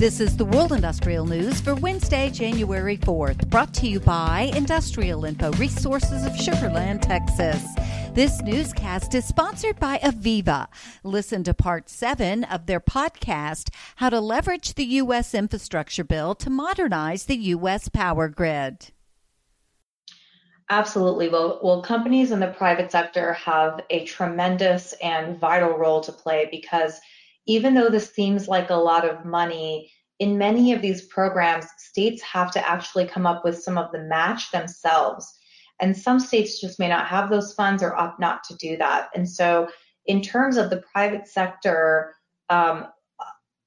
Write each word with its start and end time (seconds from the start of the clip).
This 0.00 0.18
is 0.18 0.34
the 0.34 0.46
World 0.46 0.72
Industrial 0.72 1.26
News 1.26 1.60
for 1.60 1.74
Wednesday, 1.74 2.30
January 2.30 2.96
4th, 2.96 3.50
brought 3.50 3.74
to 3.74 3.86
you 3.86 4.00
by 4.00 4.50
Industrial 4.56 5.26
Info 5.26 5.52
Resources 5.52 6.24
of 6.24 6.34
Sugar 6.34 6.70
Land, 6.70 7.02
Texas. 7.02 7.62
This 8.14 8.40
newscast 8.40 9.14
is 9.14 9.26
sponsored 9.26 9.78
by 9.78 9.98
AVEVA. 9.98 10.68
Listen 11.04 11.44
to 11.44 11.52
part 11.52 11.90
seven 11.90 12.44
of 12.44 12.64
their 12.64 12.80
podcast, 12.80 13.68
How 13.96 14.08
to 14.08 14.20
Leverage 14.20 14.72
the 14.72 14.86
U.S. 14.86 15.34
Infrastructure 15.34 16.02
Bill 16.02 16.34
to 16.36 16.48
Modernize 16.48 17.26
the 17.26 17.36
U.S. 17.36 17.90
Power 17.90 18.30
Grid. 18.30 18.92
Absolutely. 20.70 21.28
Well, 21.28 21.60
well, 21.62 21.82
companies 21.82 22.30
in 22.30 22.40
the 22.40 22.46
private 22.46 22.90
sector 22.90 23.34
have 23.34 23.82
a 23.90 24.06
tremendous 24.06 24.94
and 25.02 25.38
vital 25.38 25.76
role 25.76 26.00
to 26.00 26.12
play 26.12 26.48
because 26.50 26.98
even 27.46 27.74
though 27.74 27.88
this 27.88 28.12
seems 28.12 28.48
like 28.48 28.70
a 28.70 28.74
lot 28.74 29.08
of 29.08 29.24
money, 29.24 29.90
in 30.18 30.36
many 30.36 30.72
of 30.72 30.82
these 30.82 31.06
programs, 31.06 31.66
states 31.78 32.22
have 32.22 32.50
to 32.52 32.68
actually 32.68 33.06
come 33.06 33.26
up 33.26 33.44
with 33.44 33.62
some 33.62 33.78
of 33.78 33.90
the 33.90 34.02
match 34.02 34.50
themselves. 34.50 35.38
And 35.80 35.96
some 35.96 36.20
states 36.20 36.60
just 36.60 36.78
may 36.78 36.88
not 36.88 37.06
have 37.06 37.30
those 37.30 37.54
funds 37.54 37.82
or 37.82 37.96
opt 37.96 38.20
not 38.20 38.44
to 38.44 38.56
do 38.56 38.76
that. 38.76 39.08
And 39.14 39.28
so, 39.28 39.68
in 40.06 40.20
terms 40.20 40.56
of 40.56 40.70
the 40.70 40.82
private 40.92 41.26
sector, 41.26 42.14
um, 42.50 42.86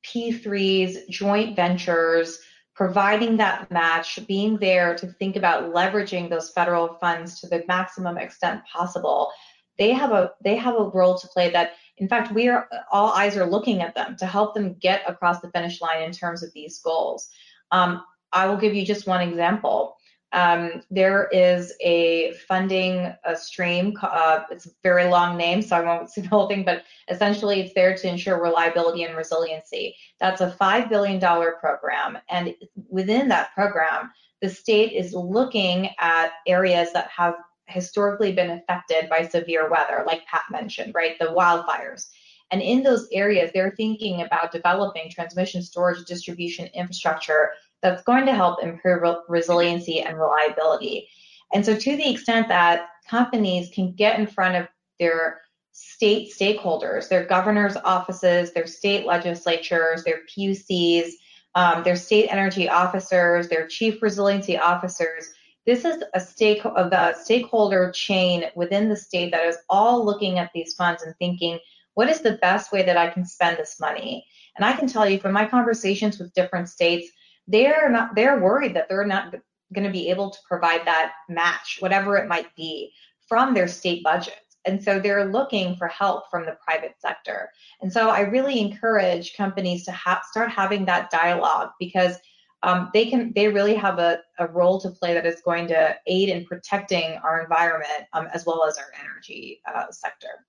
P3s, 0.06 1.08
joint 1.10 1.56
ventures, 1.56 2.40
providing 2.76 3.38
that 3.38 3.72
match, 3.72 4.20
being 4.28 4.58
there 4.58 4.96
to 4.96 5.08
think 5.08 5.36
about 5.36 5.74
leveraging 5.74 6.30
those 6.30 6.52
federal 6.52 6.96
funds 7.00 7.40
to 7.40 7.48
the 7.48 7.64
maximum 7.68 8.18
extent 8.18 8.62
possible, 8.72 9.32
they 9.78 9.92
have 9.92 10.12
a 10.12 10.32
they 10.44 10.56
have 10.56 10.76
a 10.76 10.90
role 10.90 11.18
to 11.18 11.28
play 11.28 11.50
that 11.50 11.72
in 11.98 12.08
fact, 12.08 12.34
we 12.34 12.48
are 12.48 12.68
all 12.92 13.12
eyes 13.12 13.38
are 13.38 13.46
looking 13.46 13.82
at 13.82 13.96
them 13.96 14.16
to 14.18 14.26
help 14.26 14.54
them 14.54 14.76
get 14.76 15.04
across 15.08 15.42
the 15.42 15.52
finish 15.52 15.82
line 15.82 16.02
in 16.02 16.12
terms 16.12 16.44
of 16.44 16.52
these 16.54 16.80
goals. 16.80 17.30
Um, 17.72 18.04
I 18.32 18.48
will 18.48 18.58
give 18.58 18.74
you 18.74 18.86
just 18.86 19.08
one 19.08 19.22
example. 19.22 19.96
Um, 20.32 20.82
there 20.90 21.30
is 21.32 21.74
a 21.82 22.34
funding 22.48 23.14
a 23.24 23.36
stream. 23.36 23.94
Uh, 24.02 24.42
it's 24.50 24.66
a 24.66 24.72
very 24.82 25.06
long 25.06 25.38
name, 25.38 25.62
so 25.62 25.76
I 25.78 25.82
won't 25.82 26.10
say 26.12 26.24
the 26.24 26.30
whole 26.30 26.48
thing, 26.48 26.66
but 26.66 26.84
essentially 27.10 27.62
it's 27.62 27.74
there 27.76 27.96
to 27.96 28.10
ensure 28.10 28.42
reliability 28.42 29.04
and 29.04 29.16
resiliency. 29.16 29.96
That's 30.20 30.42
a 30.42 30.56
$5 30.60 30.90
billion 30.90 31.20
program. 31.20 32.18
And 32.30 32.56
within 32.90 33.28
that 33.28 33.54
program, 33.54 34.12
the 34.42 34.50
state 34.50 34.94
is 34.94 35.14
looking 35.14 35.92
at 36.00 36.32
areas 36.48 36.92
that 36.94 37.10
have 37.16 37.36
historically 37.68 38.32
been 38.32 38.52
affected 38.52 39.10
by 39.10 39.28
severe 39.28 39.70
weather, 39.70 40.04
like 40.06 40.26
Pat 40.26 40.44
mentioned, 40.52 40.94
right? 40.94 41.18
The 41.20 41.28
wildfires. 41.28 42.10
And 42.52 42.62
in 42.62 42.84
those 42.84 43.08
areas, 43.12 43.52
they're 43.54 43.74
thinking 43.76 44.22
about 44.22 44.52
developing 44.52 45.10
transmission, 45.10 45.62
storage, 45.64 46.06
distribution 46.06 46.68
infrastructure 46.74 47.52
that's 47.82 48.04
going 48.04 48.26
to 48.26 48.34
help 48.34 48.62
improve 48.62 49.16
resiliency 49.28 50.02
and 50.02 50.18
reliability. 50.18 51.08
And 51.54 51.66
so, 51.66 51.76
to 51.76 51.96
the 51.96 52.10
extent 52.10 52.48
that 52.50 52.88
companies 53.10 53.70
can 53.74 53.94
get 53.94 54.20
in 54.20 54.28
front 54.28 54.56
of 54.56 54.68
their 55.00 55.42
state 55.72 56.32
stakeholders, 56.32 57.10
their 57.10 57.26
governor's 57.26 57.76
offices, 57.78 58.54
their 58.54 58.68
state 58.68 59.06
legislatures, 59.06 60.04
their 60.04 60.22
PUCs, 60.30 61.12
um, 61.56 61.84
their 61.84 61.96
state 61.96 62.28
energy 62.30 62.70
officers, 62.70 63.50
their 63.50 63.68
chief 63.68 64.02
resiliency 64.02 64.58
officers, 64.58 65.30
this 65.66 65.86
is 65.86 66.04
a 66.14 66.20
stake 66.20 66.66
of 66.66 66.90
the 66.90 67.14
stakeholder 67.14 67.92
chain 67.92 68.46
within 68.56 68.90
the 68.90 68.96
state 68.96 69.32
that 69.32 69.46
is 69.46 69.58
all 69.70 70.06
looking 70.06 70.40
at 70.40 70.52
these 70.54 70.74
funds 70.74 71.04
and 71.04 71.16
thinking, 71.18 71.60
what 71.94 72.10
is 72.10 72.22
the 72.22 72.40
best 72.42 72.72
way 72.72 72.84
that 72.84 72.98
I 72.98 73.10
can 73.10 73.26
spend 73.26 73.58
this 73.58 73.80
money? 73.80 74.26
And 74.56 74.66
I 74.66 74.74
can 74.74 74.88
tell 74.88 75.08
you 75.08 75.20
from 75.20 75.32
my 75.32 75.46
conversations 75.46 76.20
with 76.20 76.34
different 76.34 76.70
states, 76.70 77.10
they're 77.48 77.90
not 77.90 78.16
they're 78.16 78.40
worried 78.40 78.76
that 78.76 78.88
they're 78.90 79.06
not 79.06 79.34
going 79.74 79.86
to 79.86 79.92
be 79.92 80.10
able 80.10 80.30
to 80.30 80.40
provide 80.48 80.86
that 80.86 81.14
match, 81.30 81.78
whatever 81.80 82.18
it 82.18 82.28
might 82.28 82.54
be, 82.56 82.92
from 83.28 83.54
their 83.54 83.68
state 83.68 84.04
budgets. 84.04 84.38
And 84.66 84.82
so 84.82 85.00
they're 85.00 85.32
looking 85.32 85.76
for 85.76 85.88
help 85.88 86.30
from 86.30 86.46
the 86.46 86.58
private 86.66 86.96
sector. 87.00 87.50
And 87.82 87.92
so 87.92 88.10
I 88.10 88.22
really 88.22 88.60
encourage 88.60 89.36
companies 89.36 89.84
to 89.86 89.92
ha- 89.92 90.22
start 90.30 90.50
having 90.50 90.86
that 90.86 91.12
dialogue 91.12 91.72
because 91.80 92.16
um, 92.64 92.90
they 92.94 93.06
can 93.06 93.34
they 93.36 93.50
really 93.50 93.76
have 93.76 94.00
a, 94.00 94.20
a 94.40 94.48
role 94.48 94.80
to 94.82 94.90
play 94.90 95.14
that 95.14 95.26
is 95.26 95.42
going 95.42 95.68
to 95.68 95.96
aid 96.08 96.30
in 96.30 96.46
protecting 96.46 97.20
our 97.24 97.42
environment 97.42 98.08
um, 98.14 98.28
as 98.34 98.46
well 98.46 98.66
as 98.66 98.78
our 98.78 98.92
energy 99.04 99.62
uh, 99.72 99.92
sector. 99.92 100.46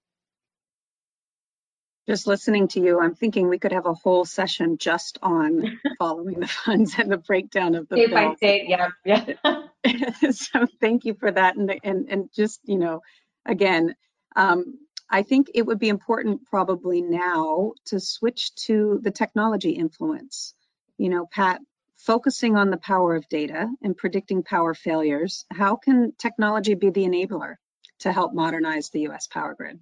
Just 2.06 2.26
listening 2.26 2.68
to 2.68 2.80
you, 2.80 3.00
I'm 3.00 3.14
thinking 3.14 3.48
we 3.48 3.58
could 3.58 3.72
have 3.72 3.86
a 3.86 3.94
whole 3.94 4.24
session 4.24 4.78
just 4.78 5.18
on 5.22 5.80
following 5.98 6.38
the 6.38 6.46
funds 6.46 6.94
and 6.98 7.10
the 7.10 7.16
breakdown 7.16 7.74
of 7.74 7.88
the 7.88 7.96
state 7.96 8.12
by 8.12 8.34
state. 8.36 8.68
Yeah, 8.68 8.88
yeah. 9.04 10.30
so 10.30 10.66
thank 10.80 11.04
you 11.04 11.14
for 11.14 11.32
that, 11.32 11.56
and 11.56 11.74
and 11.82 12.06
and 12.08 12.28
just 12.32 12.60
you 12.64 12.78
know, 12.78 13.00
again, 13.44 13.96
um, 14.36 14.78
I 15.10 15.22
think 15.22 15.50
it 15.54 15.62
would 15.62 15.78
be 15.78 15.88
important 15.88 16.44
probably 16.44 17.00
now 17.02 17.72
to 17.86 17.98
switch 17.98 18.54
to 18.66 19.00
the 19.02 19.10
technology 19.10 19.70
influence. 19.70 20.54
You 20.98 21.08
know, 21.08 21.26
Pat 21.26 21.60
focusing 22.04 22.56
on 22.56 22.70
the 22.70 22.76
power 22.76 23.16
of 23.16 23.28
data 23.28 23.68
and 23.82 23.96
predicting 23.96 24.42
power 24.42 24.74
failures, 24.74 25.44
how 25.50 25.76
can 25.76 26.12
technology 26.18 26.74
be 26.74 26.90
the 26.90 27.04
enabler 27.04 27.54
to 28.00 28.12
help 28.12 28.34
modernize 28.34 28.90
the 28.90 29.00
U.S. 29.02 29.26
power 29.26 29.54
grid? 29.54 29.80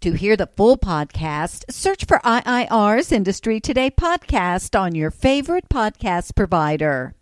To 0.00 0.12
hear 0.12 0.36
the 0.36 0.48
full 0.48 0.76
podcast, 0.76 1.70
search 1.70 2.04
for 2.06 2.18
IIR's 2.24 3.12
Industry 3.12 3.60
Today 3.60 3.90
podcast 3.90 4.78
on 4.78 4.96
your 4.96 5.12
favorite 5.12 5.68
podcast 5.68 6.34
provider. 6.34 7.14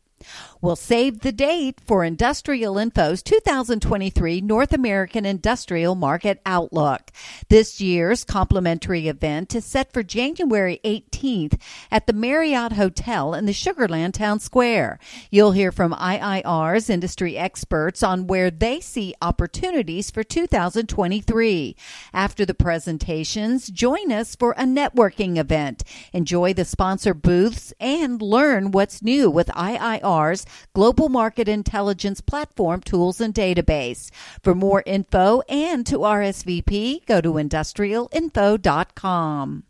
We'll 0.61 0.77
save 0.77 1.21
the 1.21 1.33
date 1.33 1.81
for 1.87 2.05
Industrial 2.05 2.77
Info's 2.77 3.23
2023 3.23 4.41
North 4.43 4.73
American 4.73 5.25
Industrial 5.25 5.95
Market 5.95 6.41
Outlook. 6.45 7.11
This 7.49 7.81
year's 7.81 8.25
complimentary 8.25 9.09
event 9.09 9.55
is 9.55 9.65
set 9.65 9.93
for 9.93 10.03
January 10.03 10.79
18th 10.85 11.61
at 11.91 12.07
the 12.07 12.13
Marriott 12.13 12.73
Hotel 12.73 13.33
in 13.33 13.47
the 13.47 13.53
Sugar 13.53 13.89
Land 13.89 14.15
Town 14.15 14.39
Square. 14.39 14.99
You'll 15.31 15.53
hear 15.53 15.73
from 15.73 15.95
IIR's 15.95 16.91
industry 16.91 17.39
experts 17.39 18.03
on 18.03 18.27
where 18.27 18.51
they 18.51 18.81
see 18.81 19.15
opportunities 19.23 20.11
for 20.11 20.23
2023. 20.23 21.77
After 22.13 22.45
the 22.45 22.55
presentations, 22.55 23.69
join 23.69 24.13
us 24.13 24.37
for 24.37 24.53
a 24.53 24.65
networking 24.65 25.39
event. 25.39 25.85
Enjoy 26.13 26.53
the 26.53 26.65
sponsor 26.65 27.15
booths 27.15 27.73
and 27.81 28.21
learn 28.21 28.73
what's 28.73 29.03
new 29.03 29.31
with 29.31 29.51
IIR's 30.11 30.45
Global 30.75 31.09
Market 31.09 31.49
Intelligence 31.49 32.21
Platform 32.21 32.81
Tools 32.81 33.21
and 33.21 33.33
Database. 33.33 34.11
For 34.43 34.53
more 34.55 34.83
info 34.85 35.43
and 35.49 35.87
to 35.87 35.99
RSVP, 35.99 37.07
go 37.07 37.21
to 37.21 37.35
industrialinfo.com. 37.35 39.63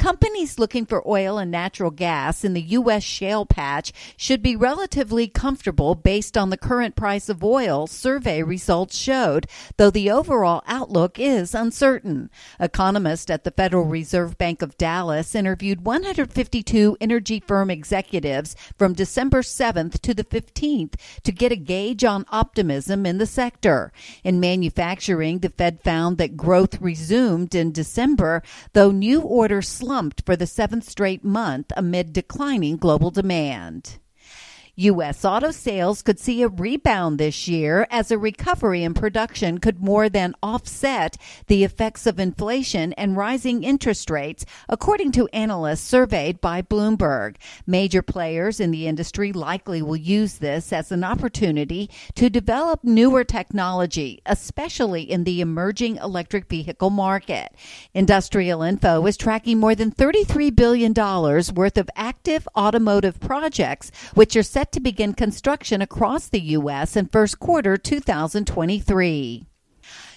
Companies 0.00 0.58
looking 0.58 0.86
for 0.86 1.06
oil 1.06 1.36
and 1.36 1.50
natural 1.50 1.90
gas 1.90 2.42
in 2.42 2.54
the 2.54 2.62
U.S. 2.62 3.02
shale 3.02 3.44
patch 3.44 3.92
should 4.16 4.40
be 4.40 4.56
relatively 4.56 5.28
comfortable 5.28 5.94
based 5.94 6.38
on 6.38 6.48
the 6.48 6.56
current 6.56 6.96
price 6.96 7.28
of 7.28 7.44
oil, 7.44 7.86
survey 7.86 8.42
results 8.42 8.96
showed, 8.96 9.46
though 9.76 9.90
the 9.90 10.10
overall 10.10 10.62
outlook 10.66 11.18
is 11.20 11.54
uncertain. 11.54 12.30
Economists 12.58 13.28
at 13.28 13.44
the 13.44 13.50
Federal 13.50 13.84
Reserve 13.84 14.38
Bank 14.38 14.62
of 14.62 14.78
Dallas 14.78 15.34
interviewed 15.34 15.84
152 15.84 16.96
energy 16.98 17.38
firm 17.38 17.68
executives 17.68 18.56
from 18.78 18.94
December 18.94 19.42
7th 19.42 20.00
to 20.00 20.14
the 20.14 20.24
15th 20.24 20.94
to 21.24 21.30
get 21.30 21.52
a 21.52 21.56
gauge 21.56 22.04
on 22.04 22.24
optimism 22.30 23.04
in 23.04 23.18
the 23.18 23.26
sector. 23.26 23.92
In 24.24 24.40
manufacturing, 24.40 25.40
the 25.40 25.50
Fed 25.50 25.82
found 25.82 26.16
that 26.16 26.38
growth 26.38 26.80
resumed 26.80 27.54
in 27.54 27.70
December, 27.70 28.42
though 28.72 28.90
new 28.90 29.20
orders 29.20 29.68
slumped 29.90 30.24
for 30.24 30.36
the 30.36 30.46
seventh 30.46 30.88
straight 30.88 31.24
month 31.24 31.72
amid 31.76 32.12
declining 32.12 32.76
global 32.76 33.10
demand. 33.10 33.98
U.S. 34.80 35.26
auto 35.26 35.50
sales 35.50 36.00
could 36.00 36.18
see 36.18 36.42
a 36.42 36.48
rebound 36.48 37.18
this 37.18 37.46
year 37.46 37.86
as 37.90 38.10
a 38.10 38.16
recovery 38.16 38.82
in 38.82 38.94
production 38.94 39.58
could 39.58 39.82
more 39.82 40.08
than 40.08 40.34
offset 40.42 41.18
the 41.48 41.64
effects 41.64 42.06
of 42.06 42.18
inflation 42.18 42.94
and 42.94 43.14
rising 43.14 43.62
interest 43.62 44.08
rates, 44.08 44.46
according 44.70 45.12
to 45.12 45.28
analysts 45.34 45.82
surveyed 45.82 46.40
by 46.40 46.62
Bloomberg. 46.62 47.36
Major 47.66 48.00
players 48.00 48.58
in 48.58 48.70
the 48.70 48.86
industry 48.86 49.34
likely 49.34 49.82
will 49.82 49.96
use 49.96 50.38
this 50.38 50.72
as 50.72 50.90
an 50.90 51.04
opportunity 51.04 51.90
to 52.14 52.30
develop 52.30 52.82
newer 52.82 53.22
technology, 53.22 54.22
especially 54.24 55.02
in 55.02 55.24
the 55.24 55.42
emerging 55.42 55.96
electric 55.96 56.48
vehicle 56.48 56.90
market. 56.90 57.54
Industrial 57.92 58.62
Info 58.62 59.04
is 59.04 59.18
tracking 59.18 59.58
more 59.58 59.74
than 59.74 59.92
$33 59.92 60.56
billion 60.56 60.94
worth 60.94 61.76
of 61.76 61.90
active 61.96 62.48
automotive 62.56 63.20
projects, 63.20 63.90
which 64.14 64.34
are 64.36 64.42
set 64.42 64.69
to 64.72 64.80
begin 64.80 65.14
construction 65.14 65.82
across 65.82 66.28
the 66.28 66.40
U.S. 66.58 66.96
in 66.96 67.06
first 67.06 67.38
quarter 67.38 67.76
2023. 67.76 69.49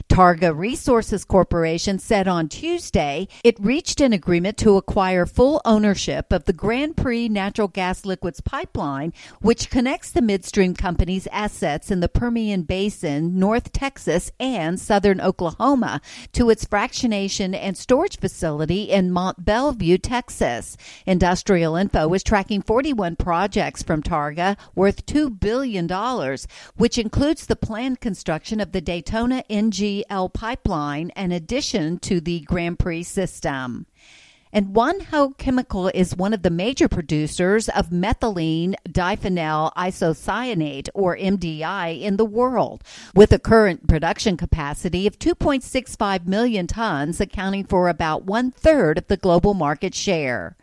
Targa 0.09 0.55
Resources 0.55 1.25
Corporation 1.25 1.97
said 1.97 2.27
on 2.27 2.47
Tuesday 2.47 3.27
it 3.43 3.59
reached 3.59 3.99
an 3.99 4.13
agreement 4.13 4.57
to 4.57 4.77
acquire 4.77 5.25
full 5.25 5.61
ownership 5.65 6.31
of 6.31 6.45
the 6.45 6.53
Grand 6.53 6.95
Prix 6.95 7.29
natural 7.29 7.67
gas 7.67 8.05
liquids 8.05 8.39
pipeline, 8.39 9.11
which 9.41 9.69
connects 9.69 10.11
the 10.11 10.21
midstream 10.21 10.75
company's 10.75 11.27
assets 11.31 11.89
in 11.89 11.99
the 11.99 12.09
Permian 12.09 12.61
Basin, 12.61 13.39
North 13.39 13.71
Texas, 13.71 14.31
and 14.39 14.79
southern 14.79 15.19
Oklahoma 15.19 15.99
to 16.33 16.49
its 16.49 16.65
fractionation 16.65 17.55
and 17.55 17.75
storage 17.75 18.19
facility 18.19 18.83
in 18.83 19.11
Mont 19.11 19.43
Belvieu, 19.43 19.99
Texas. 20.01 20.77
Industrial 21.05 21.75
Info 21.75 22.13
is 22.13 22.23
tracking 22.23 22.61
41 22.61 23.15
projects 23.15 23.81
from 23.81 24.03
Targa 24.03 24.57
worth 24.75 25.05
$2 25.05 25.39
billion, 25.39 25.87
which 26.75 26.97
includes 26.97 27.47
the 27.47 27.55
planned 27.55 27.99
construction 27.99 28.59
of 28.59 28.71
the 28.71 28.81
Daytona 28.81 29.43
Pipeline 30.33 31.11
in 31.15 31.31
addition 31.31 31.99
to 31.99 32.19
the 32.19 32.39
Grand 32.41 32.79
Prix 32.79 33.03
system. 33.03 33.85
And 34.55 34.75
Hope 35.09 35.39
Chemical 35.39 35.87
is 35.95 36.15
one 36.15 36.31
of 36.31 36.43
the 36.43 36.51
major 36.51 36.87
producers 36.87 37.69
of 37.69 37.89
methylene 37.89 38.75
diphenyl 38.87 39.73
isocyanate, 39.73 40.89
or 40.93 41.17
MDI, 41.17 41.99
in 41.99 42.17
the 42.17 42.25
world, 42.25 42.83
with 43.15 43.31
a 43.31 43.39
current 43.39 43.87
production 43.87 44.37
capacity 44.37 45.07
of 45.07 45.17
2.65 45.17 46.27
million 46.27 46.67
tons, 46.67 47.19
accounting 47.19 47.63
for 47.63 47.89
about 47.89 48.25
one 48.25 48.51
third 48.51 48.99
of 48.99 49.07
the 49.07 49.17
global 49.17 49.55
market 49.55 49.95
share. 49.95 50.55